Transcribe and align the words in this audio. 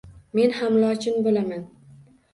Men 0.37 0.55
ham 0.61 0.79
lochin 0.85 1.21
bo‘laman 1.29 1.63